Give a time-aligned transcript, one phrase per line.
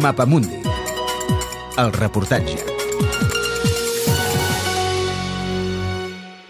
[0.00, 0.62] Mapamundi.
[1.76, 2.56] El reportatge.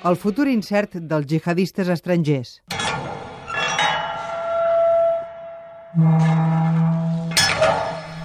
[0.06, 2.60] El futur incert dels jihadistes estrangers.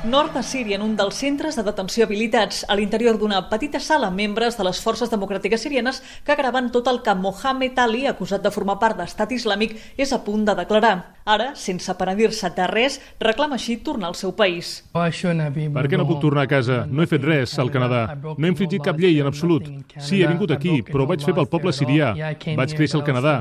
[0.07, 4.07] Nord de Síria, en un dels centres de detenció habilitats a l'interior d'una petita sala,
[4.13, 8.53] membres de les forces democràtiques sirianes que graven tot el que Mohamed Ali, acusat de
[8.53, 11.16] formar part d'estat islàmic, és a punt de declarar.
[11.27, 14.77] Ara, sense penedir-se de res, reclama així tornar al seu país.
[14.93, 16.77] Per què no puc tornar a casa?
[16.87, 18.03] No he fet res al Canadà.
[18.15, 19.67] No he infringit cap llei en absolut.
[19.97, 22.13] Sí, he vingut aquí, però ho vaig fer pel poble sirià.
[22.55, 23.33] Vaig créixer al Canadà.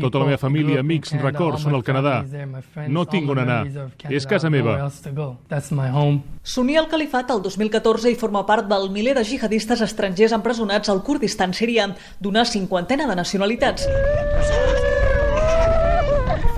[0.00, 2.16] Tota la meva família, amics, records són al Canadà.
[2.90, 3.60] No tinc on anar.
[4.10, 4.90] És casa meva.
[6.42, 11.04] S'uní al califat el 2014 i forma part del miler de jihadistes estrangers empresonats al
[11.06, 11.86] Kurdistan sirià,
[12.18, 13.86] d'una cinquantena de nacionalitats.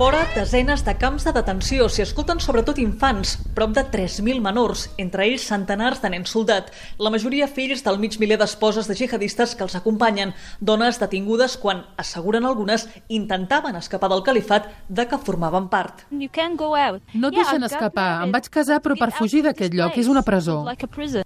[0.01, 5.27] Fora, desenes de camps de detenció s'hi escolten sobretot infants, prop de 3.000 menors, entre
[5.27, 9.61] ells centenars de nens soldat, la majoria fills del mig miler d'esposes de jihadistes que
[9.61, 16.01] els acompanyen, dones detingudes quan, asseguren algunes, intentaven escapar del califat de què formaven part.
[16.09, 18.07] No et deixen escapar.
[18.25, 20.01] Em vaig casar però per fugir d'aquest lloc.
[20.01, 20.63] És una presó.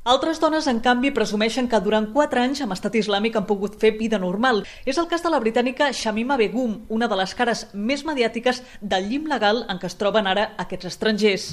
[0.04, 3.96] Altres dones, en canvi, presumeixen que durant 4 anys amb estat islàmic han pogut fer
[3.96, 4.66] vida normal.
[4.84, 9.10] És el cas de la britànica Shamima Begum, una de les cares més mediàtiques del
[9.10, 11.48] llim legal en què es troben ara aquests estrangers.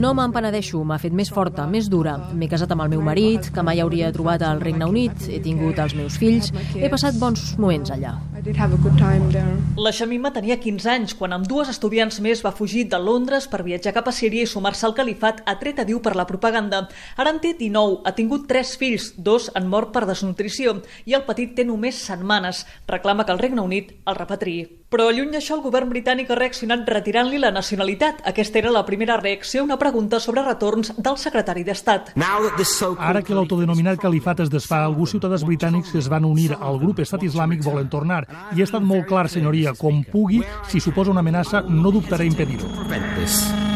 [0.00, 2.16] No me'n penedeixo, m'ha fet més forta, més dura.
[2.34, 5.78] M'he casat amb el meu marit, que mai hauria trobat al Regne Unit, he tingut
[5.78, 8.16] els meus fills, he passat bons moments allà.
[8.44, 13.62] La Shamima tenia 15 anys quan amb dues estudiants més va fugir de Londres per
[13.64, 16.82] viatjar cap a Síria i sumar-se al califat a tret a diu per la propaganda.
[17.16, 21.24] Ara en té 19, ha tingut 3 fills, dos han mort per desnutrició i el
[21.24, 22.66] petit té només setmanes.
[22.86, 24.84] Reclama que el Regne Unit el repatriï.
[24.94, 28.20] Però lluny d'això, el govern britànic ha reaccionat retirant-li la nacionalitat.
[28.30, 32.12] Aquesta era la primera reacció a una pregunta sobre retorns del secretari d'Estat.
[33.08, 37.02] Ara que l'autodenominat califat es desfà, alguns ciutadans britànics que es van unir al grup
[37.02, 38.22] estat islàmic volen tornar.
[38.54, 42.32] I ha estat molt clar, senyoria, com pugui, si suposa una amenaça, no dubtaré a
[42.32, 43.73] impedir-ho.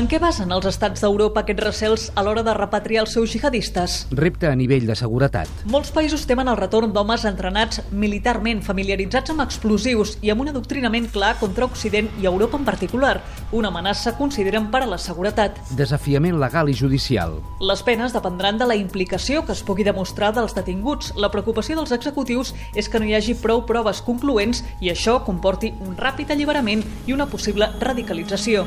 [0.00, 3.96] En què basen els estats d'Europa aquests recels a l'hora de repatriar els seus jihadistes?
[4.16, 5.50] Repte a nivell de seguretat.
[5.68, 11.10] Molts països temen el retorn d'homes entrenats militarment, familiaritzats amb explosius i amb un adoctrinament
[11.12, 13.12] clar contra Occident i Europa en particular.
[13.52, 15.60] Una amenaça consideren per a la seguretat.
[15.76, 17.36] Desafiament legal i judicial.
[17.60, 21.12] Les penes dependran de la implicació que es pugui demostrar dels detinguts.
[21.20, 25.74] La preocupació dels executius és que no hi hagi prou proves concloents i això comporti
[25.84, 28.64] un ràpid alliberament i una possible radicalització.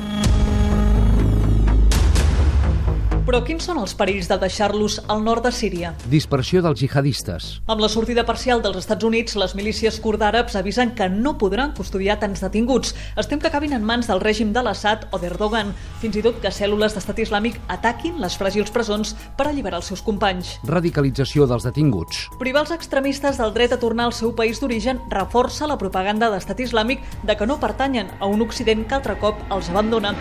[3.34, 5.90] Però quins són els perills de deixar-los al nord de Síria?
[6.06, 7.48] Dispersió dels jihadistes.
[7.66, 12.20] Amb la sortida parcial dels Estats Units, les milícies kurdàrabs avisen que no podran custodiar
[12.22, 12.92] tants detinguts.
[13.18, 15.72] Es tem que acabin en mans del règim de l'Assad o d'Erdogan,
[16.04, 20.06] fins i tot que cèl·lules d'estat islàmic ataquin les fràgils presons per alliberar els seus
[20.06, 20.60] companys.
[20.70, 22.28] Radicalització dels detinguts.
[22.38, 26.62] Privar els extremistes del dret a tornar al seu país d'origen reforça la propaganda d'estat
[26.70, 30.14] islàmic de que no pertanyen a un Occident que altre cop els abandona.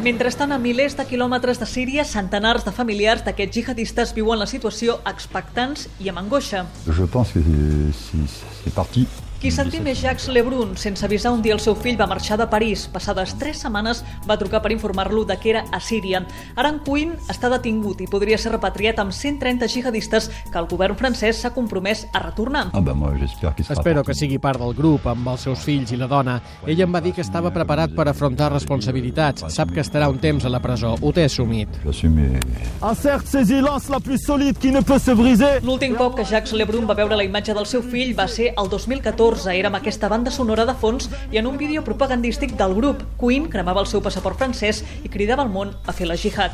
[0.00, 4.94] Mentrestant, a milers de quilòmetres de Síria, centenars de familiars d'aquests jihadistes viuen la situació
[5.04, 6.62] expectants i amb angoixa.
[6.88, 7.44] Je pense que
[8.62, 9.04] c'est parti
[9.40, 10.74] qui sentim és Jacques Lebrun.
[10.76, 12.82] Sense avisar, un dia el seu fill va marxar de París.
[12.92, 16.20] Passades tres setmanes va trucar per informar-lo de que era a Síria.
[16.60, 20.98] Ara en Quinn està detingut i podria ser repatriat amb 130 jihadistes que el govern
[21.00, 22.66] francès s'ha compromès a retornar.
[22.76, 23.16] Ah ben, moi,
[23.70, 26.36] Espero que sigui part del grup, amb els seus fills i la dona.
[26.68, 29.46] Ell em va dir que estava preparat per afrontar responsabilitats.
[29.48, 30.96] Sap que estarà un temps a la presó.
[31.00, 31.80] Ho té assumit.
[33.90, 35.64] La plus solide qui ne peut se briser.
[35.64, 38.68] L'últim cop que Jacques Lebrun va veure la imatge del seu fill va ser el
[38.68, 39.29] 2014.
[39.30, 43.02] Era amb aquesta banda sonora de fons i en un vídeo propagandístic del grup.
[43.20, 46.50] Queen cremava el seu passaport francès i cridava al món a fer la jihad.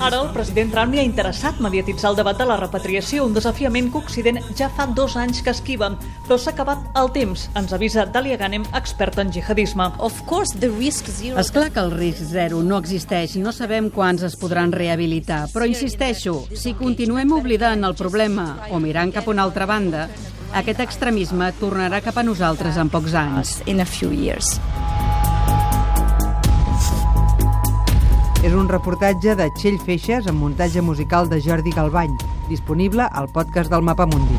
[0.00, 3.92] Ara el president Trump li ha interessat mediatitzar el debat de la repatriació, un desafiament
[3.92, 5.92] que Occident ja fa dos anys que esquiva.
[6.26, 9.92] Però s'ha acabat el temps, ens avisa Dalia Ganem, experta en jihadisme.
[11.36, 15.46] És clar que el risc zero no existeix i no sabem quants es podran rehabilitar,
[15.54, 20.06] però insisteixo, si continuem oblidant el problema o mirant cap a una altra banda,
[20.56, 23.60] aquest extremisme tornarà cap a nosaltres en pocs anys.
[23.66, 24.56] In a few years.
[28.46, 32.14] És un reportatge de Txell Feixes amb muntatge musical de Jordi Galbany,
[32.46, 34.38] disponible al podcast del Mapamundi.